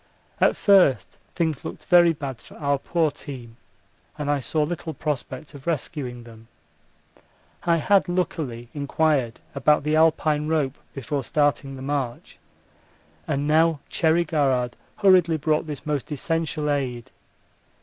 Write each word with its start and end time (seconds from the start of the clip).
At 0.39 0.55
first 0.55 1.19
things 1.35 1.63
looked 1.63 1.85
very 1.85 2.11
bad 2.11 2.41
for 2.41 2.55
our 2.57 2.79
poor 2.79 3.11
team, 3.11 3.57
and 4.17 4.31
I 4.31 4.39
saw 4.39 4.63
little 4.63 4.95
prospect 4.95 5.53
of 5.53 5.67
rescuing 5.67 6.23
them. 6.23 6.47
I 7.65 7.77
had 7.77 8.09
luckily 8.09 8.69
inquired 8.73 9.39
about 9.53 9.83
the 9.83 9.95
Alpine 9.95 10.47
rope 10.47 10.79
before 10.95 11.23
starting 11.23 11.75
the 11.75 11.83
march, 11.83 12.39
and 13.27 13.47
now 13.47 13.79
Cherry 13.89 14.23
Garrard 14.23 14.75
hurriedly 14.95 15.37
brought 15.37 15.67
this 15.67 15.85
most 15.85 16.11
essential 16.11 16.67
aid. 16.71 17.11